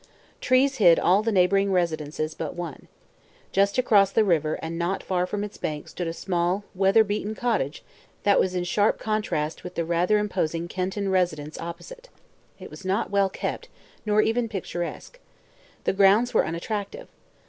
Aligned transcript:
Trees 0.39 0.77
hid 0.77 0.97
all 0.97 1.21
the 1.21 1.31
neighboring 1.31 1.71
residences 1.71 2.33
but 2.33 2.55
one. 2.55 2.87
Just 3.51 3.77
across 3.77 4.11
the 4.11 4.23
river 4.23 4.55
and 4.55 4.79
not 4.79 5.03
far 5.03 5.27
from 5.27 5.43
its 5.43 5.59
bank 5.59 5.87
stood 5.89 6.07
a 6.07 6.11
small, 6.11 6.63
weather 6.73 7.03
beaten 7.03 7.35
cottage 7.35 7.83
that 8.23 8.39
was 8.39 8.55
in 8.55 8.63
sharp 8.63 8.97
contrast 8.97 9.63
with 9.63 9.75
the 9.75 9.85
rather 9.85 10.17
imposing 10.17 10.67
Kenton 10.67 11.09
residence 11.09 11.59
opposite. 11.59 12.09
It 12.59 12.71
was 12.71 12.83
not 12.83 13.11
well 13.11 13.29
kept, 13.29 13.69
nor 14.03 14.23
even 14.23 14.49
picturesque. 14.49 15.19
The 15.83 15.93
grounds 15.93 16.33
were 16.33 16.47
unattractive. 16.47 17.07